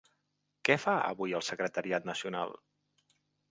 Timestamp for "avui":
1.09-1.37